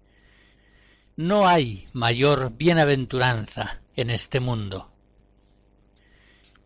[1.16, 4.90] No hay mayor bienaventuranza en este mundo.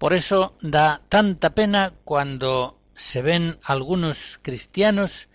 [0.01, 5.29] Por eso da tanta pena cuando se ven algunos cristianos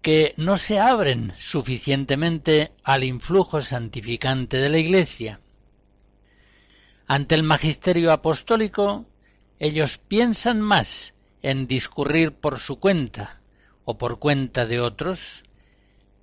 [0.00, 5.40] que no se abren suficientemente al influjo santificante de la Iglesia.
[7.06, 9.04] Ante el magisterio apostólico,
[9.58, 13.42] ellos piensan más en discurrir por su cuenta
[13.84, 15.44] o por cuenta de otros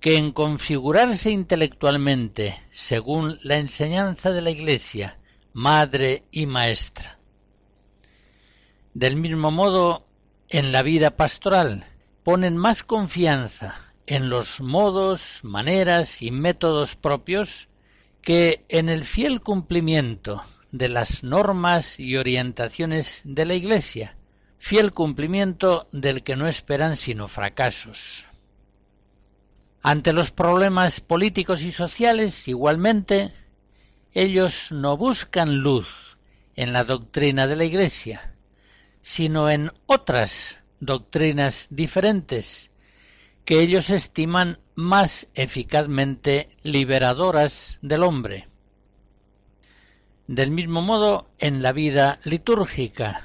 [0.00, 5.20] que en configurarse intelectualmente según la enseñanza de la Iglesia,
[5.52, 7.15] madre y maestra.
[8.98, 10.06] Del mismo modo,
[10.48, 11.84] en la vida pastoral
[12.22, 17.68] ponen más confianza en los modos, maneras y métodos propios
[18.22, 20.42] que en el fiel cumplimiento
[20.72, 24.16] de las normas y orientaciones de la Iglesia,
[24.56, 28.24] fiel cumplimiento del que no esperan sino fracasos.
[29.82, 33.30] Ante los problemas políticos y sociales, igualmente,
[34.14, 36.16] ellos no buscan luz
[36.54, 38.32] en la doctrina de la Iglesia,
[39.06, 42.72] sino en otras doctrinas diferentes
[43.44, 48.48] que ellos estiman más eficazmente liberadoras del hombre.
[50.26, 53.22] Del mismo modo, en la vida litúrgica,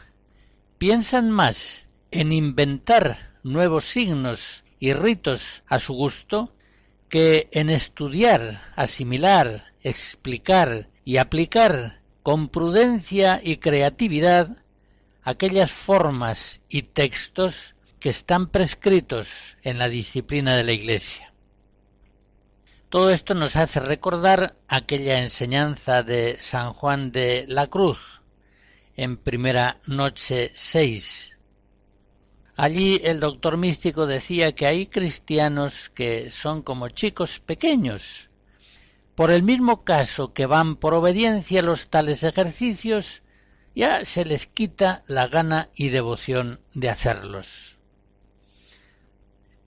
[0.78, 6.54] piensan más en inventar nuevos signos y ritos a su gusto
[7.10, 14.62] que en estudiar, asimilar, explicar y aplicar con prudencia y creatividad
[15.24, 21.34] aquellas formas y textos que están prescritos en la disciplina de la Iglesia.
[22.90, 28.00] Todo esto nos hace recordar aquella enseñanza de San Juan de la Cruz
[28.98, 31.38] en primera noche 6.
[32.58, 38.30] Allí el doctor místico decía que hay cristianos que son como chicos pequeños.
[39.16, 43.24] Por el mismo caso que van por obediencia los tales ejercicios,
[43.76, 47.78] ya se les quita la gana y devoción de hacerlos.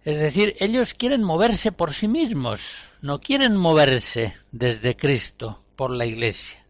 [0.05, 6.05] Es decir, ellos quieren moverse por sí mismos, no quieren moverse desde Cristo por la
[6.05, 6.65] Iglesia.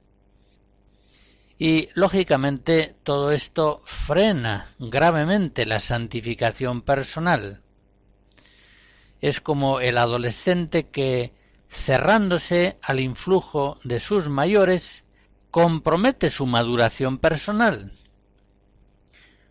[1.58, 7.62] Y, lógicamente, todo esto frena gravemente la santificación personal.
[9.20, 11.32] Es como el adolescente que,
[11.68, 15.03] cerrándose al influjo de sus mayores,
[15.54, 17.92] compromete su maduración personal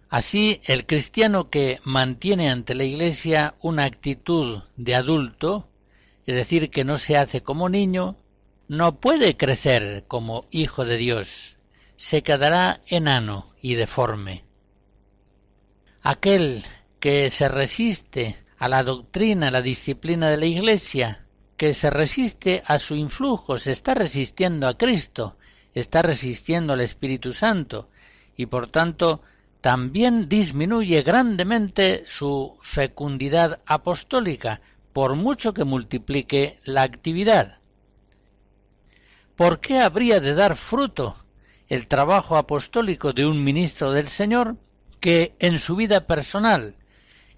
[0.10, 5.70] Así, el cristiano que mantiene ante la Iglesia una actitud de adulto,
[6.26, 8.18] es decir, que no se hace como niño,
[8.68, 11.56] no puede crecer como hijo de Dios,
[11.96, 14.44] se quedará enano y deforme.
[16.02, 16.66] Aquel
[17.00, 21.26] que se resiste a la doctrina, a la disciplina de la Iglesia,
[21.56, 25.38] que se resiste a su influjo, se está resistiendo a Cristo,
[25.74, 27.90] está resistiendo al Espíritu Santo,
[28.36, 29.22] y por tanto
[29.62, 34.62] también disminuye grandemente su fecundidad apostólica,
[34.92, 37.60] por mucho que multiplique la actividad.
[39.36, 41.16] ¿Por qué habría de dar fruto
[41.68, 44.58] el trabajo apostólico de un ministro del Señor
[45.00, 46.76] que en su vida personal,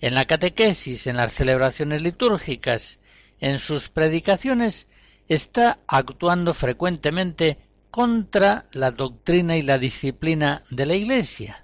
[0.01, 2.99] en la catequesis, en las celebraciones litúrgicas,
[3.39, 4.88] en sus predicaciones,
[5.27, 7.57] está actuando frecuentemente
[7.96, 11.64] contra la doctrina y la disciplina de la Iglesia?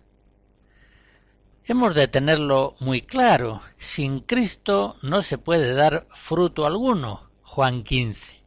[1.66, 7.30] Hemos de tenerlo muy claro, sin Cristo no se puede dar fruto alguno.
[7.44, 8.42] Juan 15.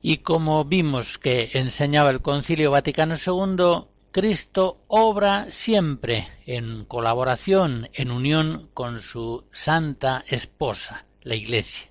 [0.00, 8.10] Y como vimos que enseñaba el Concilio Vaticano II, Cristo obra siempre en colaboración, en
[8.10, 11.90] unión con su santa esposa, la Iglesia.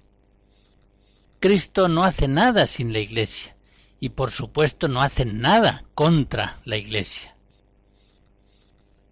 [1.40, 3.57] Cristo no hace nada sin la Iglesia
[4.00, 7.34] y por supuesto no hace nada contra la Iglesia.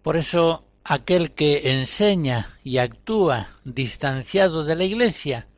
[0.02, 5.48] Por eso aquel que enseña y actúa distanciado de la Iglesia,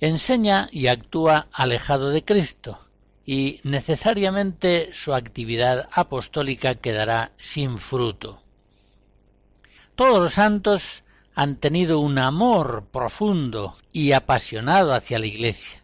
[0.00, 2.78] enseña y actúa alejado de Cristo,
[3.26, 8.40] y necesariamente su actividad apostólica quedará sin fruto.
[9.94, 11.04] Todos los santos
[11.34, 15.83] han tenido un amor profundo y apasionado hacia la Iglesia,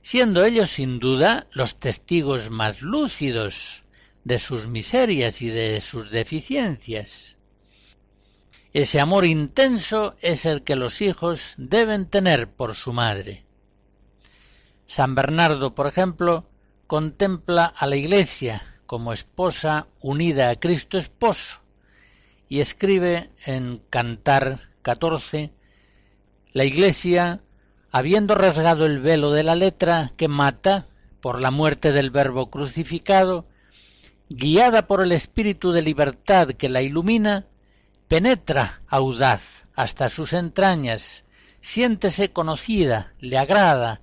[0.00, 3.82] siendo ellos sin duda los testigos más lúcidos
[4.24, 7.38] de sus miserias y de sus deficiencias.
[8.72, 13.44] Ese amor intenso es el que los hijos deben tener por su madre.
[14.86, 16.48] San Bernardo, por ejemplo,
[16.86, 21.60] contempla a la Iglesia como esposa unida a Cristo esposo
[22.48, 25.52] y escribe en Cantar 14,
[26.52, 27.42] la Iglesia,
[27.98, 30.86] habiendo rasgado el velo de la letra que mata
[31.20, 33.44] por la muerte del Verbo crucificado,
[34.28, 37.46] guiada por el Espíritu de libertad que la ilumina,
[38.06, 41.24] penetra audaz hasta sus entrañas,
[41.60, 44.00] siéntese conocida, le agrada,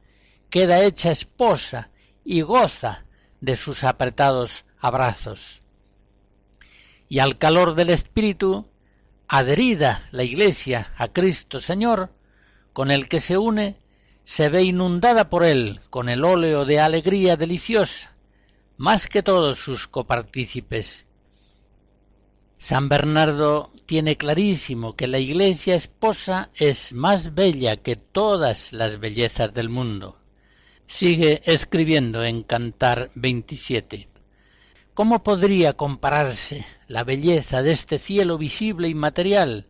[0.50, 1.90] queda hecha esposa
[2.26, 3.06] y goza
[3.40, 5.62] de sus apretados abrazos.
[7.08, 8.68] Y al calor del Espíritu,
[9.30, 12.10] adherida la Iglesia a Cristo Señor,
[12.74, 13.78] con el que se une,
[14.26, 18.18] se ve inundada por él con el óleo de alegría deliciosa,
[18.76, 21.06] más que todos sus copartícipes,
[22.58, 29.54] San Bernardo tiene clarísimo que la iglesia esposa es más bella que todas las bellezas
[29.54, 30.18] del mundo.
[30.88, 34.10] Sigue escribiendo en Cantar 27.
[34.96, 39.68] ¿Cómo podría compararse la belleza de este cielo visible y material,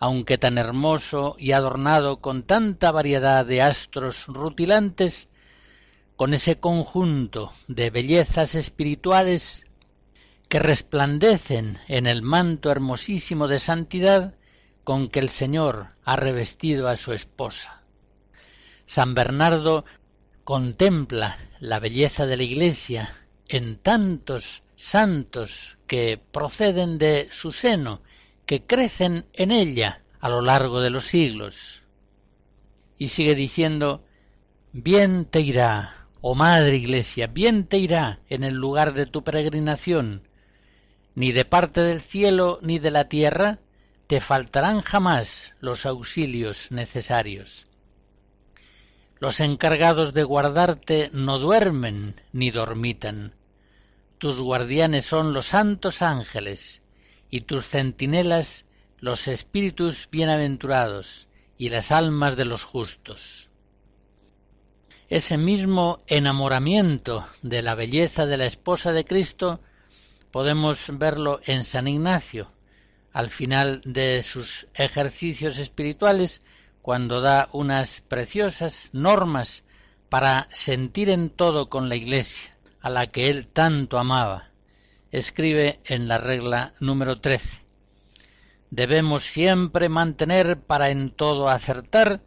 [0.00, 5.28] aunque tan hermoso y adornado con tanta variedad de astros rutilantes,
[6.16, 9.66] con ese conjunto de bellezas espirituales
[10.48, 14.34] que resplandecen en el manto hermosísimo de santidad
[14.84, 17.82] con que el Señor ha revestido a su esposa.
[18.86, 19.84] San Bernardo
[20.44, 23.14] contempla la belleza de la Iglesia
[23.48, 28.00] en tantos santos que proceden de su seno,
[28.50, 31.82] que crecen en ella a lo largo de los siglos.
[32.98, 34.02] Y sigue diciendo,
[34.72, 40.26] bien te irá, oh Madre Iglesia, bien te irá en el lugar de tu peregrinación,
[41.14, 43.60] ni de parte del cielo ni de la tierra
[44.08, 47.68] te faltarán jamás los auxilios necesarios.
[49.20, 53.32] Los encargados de guardarte no duermen ni dormitan.
[54.18, 56.82] Tus guardianes son los santos ángeles,
[57.30, 58.66] y tus centinelas
[58.98, 63.48] los espíritus bienaventurados y las almas de los justos.
[65.08, 69.60] Ese mismo enamoramiento de la belleza de la esposa de Cristo
[70.30, 72.52] podemos verlo en San Ignacio,
[73.12, 76.42] al final de sus ejercicios espirituales,
[76.82, 79.64] cuando da unas preciosas normas
[80.08, 84.49] para sentir en todo con la Iglesia, a la que él tanto amaba.
[85.12, 87.62] Escribe en la regla número 13.
[88.70, 92.22] Debemos siempre mantener para en todo acertar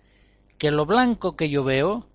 [0.57, 2.05] que lo blanco que yo veo,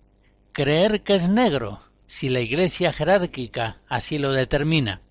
[0.51, 5.01] creer que es negro, si la Iglesia jerárquica así lo determina,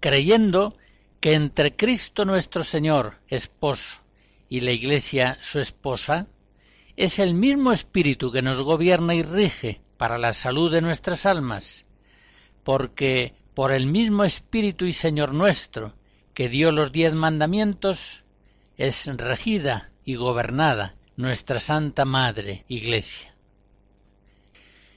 [0.00, 0.76] creyendo
[1.20, 3.96] que entre Cristo nuestro Señor, esposo,
[4.48, 6.26] y la Iglesia su esposa,
[6.96, 11.86] es el mismo espíritu que nos gobierna y rige para la salud de nuestras almas,
[12.62, 15.94] porque por el mismo espíritu y Señor nuestro,
[16.34, 18.24] que dio los diez mandamientos,
[18.76, 23.34] es regida y gobernada nuestra Santa Madre Iglesia.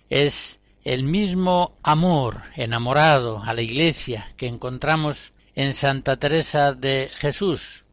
[0.10, 7.84] Es el mismo amor enamorado a la Iglesia que encontramos en Santa Teresa de Jesús,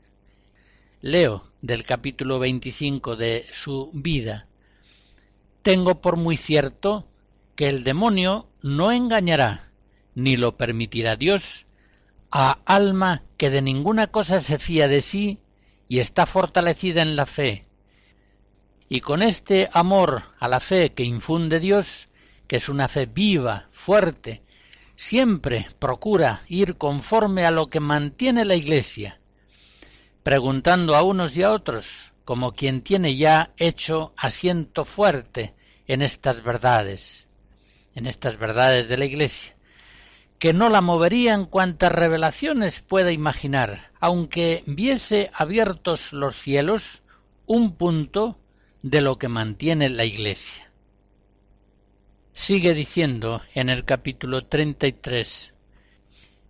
[1.01, 4.47] Leo del capítulo 25 de su vida.
[5.63, 7.07] Tengo por muy cierto
[7.57, 9.71] que el demonio no engañará,
[10.15, 11.67] ni lo permitirá Dios,
[12.31, 15.39] a alma que de ninguna cosa se fía de sí
[15.89, 17.65] y está fortalecida en la fe.
[18.89, 22.09] Y con este amor a la fe que infunde Dios,
[22.47, 24.43] que es una fe viva, fuerte,
[24.97, 29.21] siempre procura ir conforme a lo que mantiene la Iglesia,
[30.23, 35.55] preguntando a unos y a otros, como quien tiene ya hecho asiento fuerte
[35.87, 37.29] en estas verdades,
[37.95, 39.54] en estas verdades de la Iglesia,
[40.45, 47.03] que no la moverían cuantas revelaciones pueda imaginar, aunque viese abiertos los cielos
[47.47, 48.39] un punto
[48.83, 50.71] de lo que mantiene la Iglesia.
[52.35, 55.55] Sigue diciendo en el capítulo 33,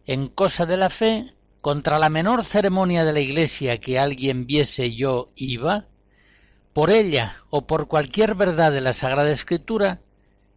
[0.07, 4.93] en cosa de la fe contra la menor ceremonia de la Iglesia que alguien viese
[4.93, 5.87] yo iba,
[6.73, 10.01] por ella o por cualquier verdad de la Sagrada Escritura,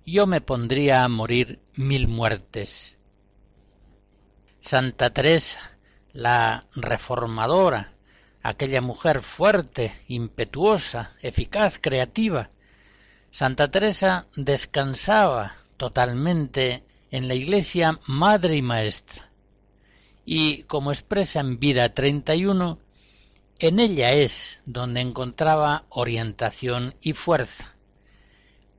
[0.08, 2.97] yo me pondría a morir mil muertes.
[4.68, 5.62] Santa Teresa,
[6.12, 7.94] la reformadora,
[8.44, 12.50] aquella mujer fuerte, impetuosa, eficaz, creativa,
[13.32, 19.30] Santa Teresa descansaba totalmente en la Iglesia madre y maestra
[20.26, 22.78] y, como expresa en Vida 31,
[23.60, 27.74] en ella es donde encontraba orientación y fuerza.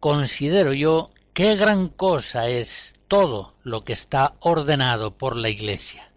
[0.01, 6.08] Considero yo qué gran cosa es todo lo que está ordenado por la Iglesia.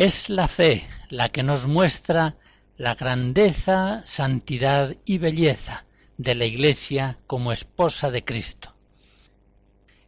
[0.00, 2.38] Es la fe la que nos muestra
[2.78, 5.84] la grandeza, santidad y belleza
[6.16, 8.74] de la Iglesia como esposa de Cristo.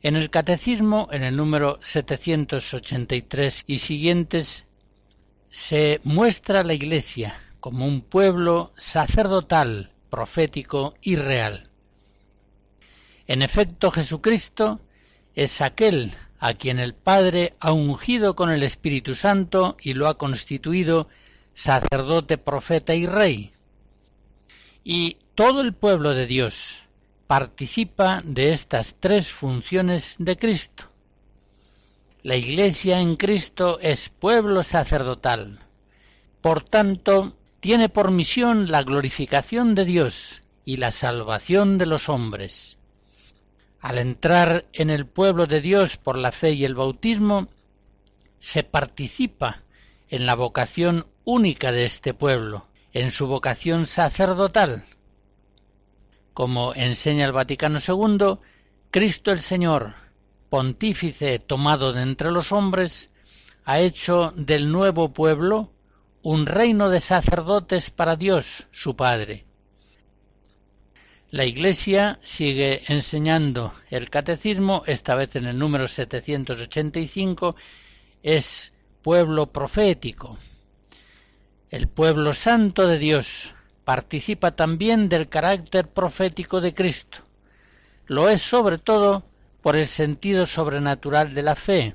[0.00, 4.64] En el Catecismo, en el número 783 y siguientes,
[5.50, 11.68] se muestra la Iglesia como un pueblo sacerdotal, profético y real.
[13.26, 14.80] En efecto, Jesucristo
[15.34, 20.18] es aquel a quien el Padre ha ungido con el Espíritu Santo y lo ha
[20.18, 21.06] constituido
[21.54, 23.52] sacerdote, profeta y rey.
[24.82, 26.80] Y todo el pueblo de Dios
[27.28, 30.86] participa de estas tres funciones de Cristo.
[32.24, 35.60] La Iglesia en Cristo es pueblo sacerdotal.
[36.40, 42.78] Por tanto, tiene por misión la glorificación de Dios y la salvación de los hombres.
[43.82, 47.48] Al entrar en el pueblo de Dios por la fe y el bautismo,
[48.38, 49.64] se participa
[50.08, 54.84] en la vocación única de este pueblo, en su vocación sacerdotal.
[56.32, 58.38] Como enseña el Vaticano II,
[58.92, 59.94] Cristo el Señor,
[60.48, 63.10] pontífice tomado de entre los hombres,
[63.64, 65.72] ha hecho del nuevo pueblo
[66.22, 69.44] un reino de sacerdotes para Dios, su Padre.
[71.32, 77.56] La Iglesia sigue enseñando el catecismo, esta vez en el número 785,
[78.22, 80.36] es pueblo profético.
[81.70, 87.20] El pueblo santo de Dios participa también del carácter profético de Cristo.
[88.04, 89.24] Lo es sobre todo
[89.62, 91.94] por el sentido sobrenatural de la fe,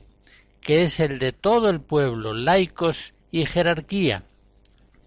[0.61, 4.23] que es el de todo el pueblo, laicos y jerarquía,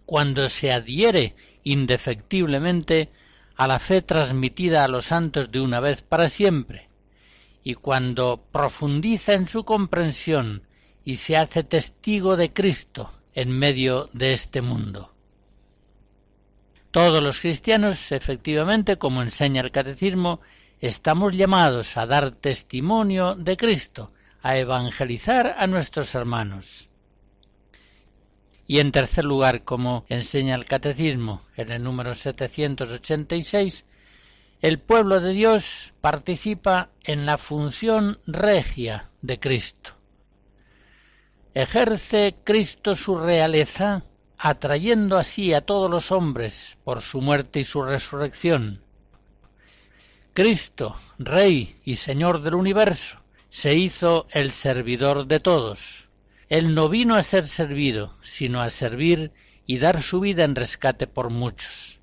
[0.06, 3.10] cuando se adhiere indefectiblemente
[3.60, 6.88] a la fe transmitida a los santos de una vez para siempre,
[7.62, 10.62] y cuando profundiza en su comprensión
[11.04, 15.12] y se hace testigo de Cristo en medio de este mundo.
[16.90, 20.40] Todos los cristianos, efectivamente, como enseña el catecismo,
[20.80, 26.88] estamos llamados a dar testimonio de Cristo, a evangelizar a nuestros hermanos.
[28.70, 33.84] Y en tercer lugar, como enseña el Catecismo en el número 786,
[34.60, 39.90] el pueblo de Dios participa en la función regia de Cristo.
[41.52, 44.04] Ejerce Cristo su realeza,
[44.38, 48.84] atrayendo así a todos los hombres por su muerte y su resurrección.
[50.32, 53.18] Cristo, Rey y Señor del universo,
[53.48, 56.08] se hizo el servidor de todos
[56.50, 59.30] él no vino a ser servido, sino a servir
[59.66, 62.00] y dar su vida en rescate por muchos.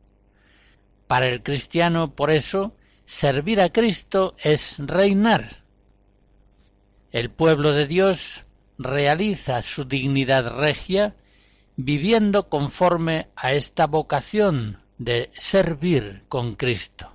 [1.06, 2.74] Para el cristiano, por eso,
[3.06, 5.64] servir a Cristo es reinar.
[7.12, 8.46] El pueblo de Dios
[8.78, 11.16] realiza su dignidad regia
[11.76, 17.14] viviendo conforme a esta vocación de servir con Cristo.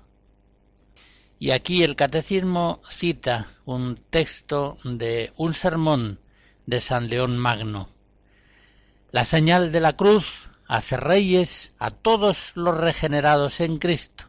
[1.39, 6.19] Y aquí el catecismo cita un texto de un sermón
[6.65, 7.89] de San León Magno.
[9.11, 10.25] La señal de la cruz
[10.67, 14.25] hace reyes a todos los regenerados en Cristo,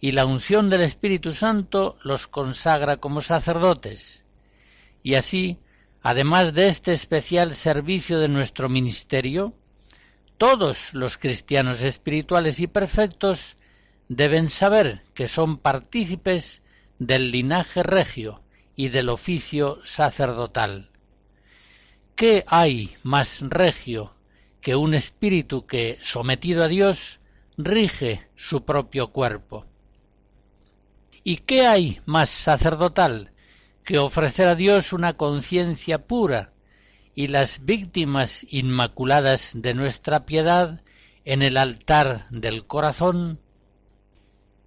[0.00, 4.24] y la unción del Espíritu Santo los consagra como sacerdotes.
[5.02, 5.58] Y así,
[6.02, 9.52] además de este especial servicio de nuestro ministerio,
[10.38, 13.56] todos los cristianos espirituales y perfectos
[14.08, 16.62] deben saber que son partícipes
[16.98, 18.40] del linaje regio
[18.76, 20.90] y del oficio sacerdotal.
[22.18, 24.12] ¿Qué hay más regio
[24.60, 27.20] que un espíritu que, sometido a Dios,
[27.56, 29.66] rige su propio cuerpo?
[31.22, 33.30] ¿Y qué hay más sacerdotal
[33.84, 36.52] que ofrecer a Dios una conciencia pura
[37.14, 40.82] y las víctimas inmaculadas de nuestra piedad
[41.24, 43.38] en el altar del corazón?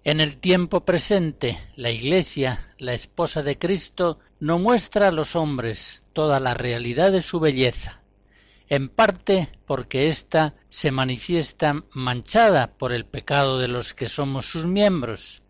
[0.04, 6.02] En el tiempo presente, la Iglesia, la esposa de Cristo, no muestra a los hombres
[6.12, 8.00] toda la realidad de su belleza,
[8.68, 14.66] en parte porque ésta se manifiesta manchada por el pecado de los que somos sus
[14.66, 15.44] miembros,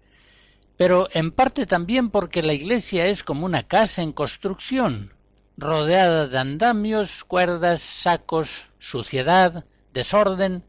[0.76, 5.14] pero en parte también porque la Iglesia es como una casa en construcción,
[5.56, 9.64] rodeada de andamios, cuerdas, sacos, suciedad,
[9.94, 10.66] desorden,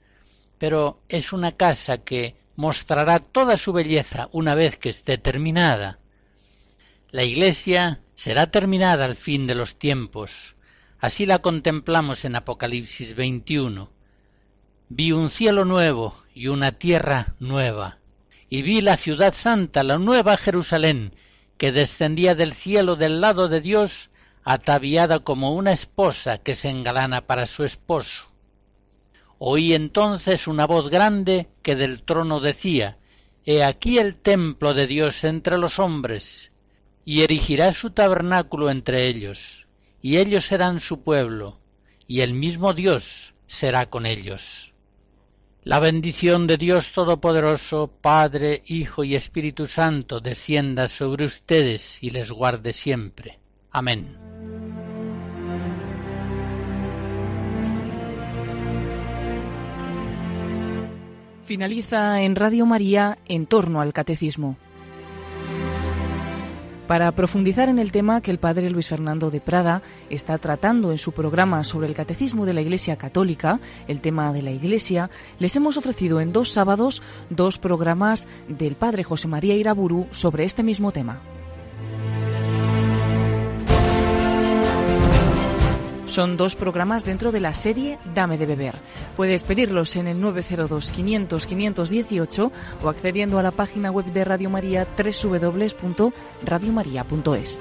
[0.59, 5.99] pero es una casa que mostrará toda su belleza una vez que esté terminada.
[7.11, 10.55] La Iglesia será terminada al fin de los tiempos.
[10.97, 13.91] Así la contemplamos en Apocalipsis 21.
[14.87, 17.97] Vi un cielo nuevo y una tierra nueva,
[18.47, 21.13] y vi la ciudad santa, la nueva Jerusalén,
[21.57, 24.09] que descendía del cielo del lado de Dios,
[24.45, 28.31] ataviada como una esposa que se engalana para su esposo.
[29.37, 32.97] Oí entonces una voz grande que del trono decía,
[33.43, 36.52] He aquí el templo de Dios entre los hombres,
[37.05, 39.67] y erigirá su tabernáculo entre ellos,
[40.01, 41.57] y ellos serán su pueblo,
[42.07, 44.73] y el mismo Dios será con ellos.
[45.63, 52.31] La bendición de Dios Todopoderoso, Padre, Hijo y Espíritu Santo, descienda sobre ustedes y les
[52.31, 53.39] guarde siempre.
[53.71, 54.17] Amén.
[61.45, 64.57] Finaliza en Radio María en torno al catecismo.
[66.87, 70.97] Para profundizar en el tema que el padre Luis Fernando de Prada está tratando en
[70.97, 75.09] su programa sobre el catecismo de la Iglesia Católica, el tema de la Iglesia,
[75.39, 80.61] les hemos ofrecido en dos sábados dos programas del padre José María Iraburu sobre este
[80.61, 81.21] mismo tema.
[86.05, 88.75] Son dos programas dentro de la serie Dame de Beber.
[89.15, 92.51] Puedes pedirlos en el 902-500-518
[92.83, 97.59] o accediendo a la página web de Radio María www.radiomaria.es.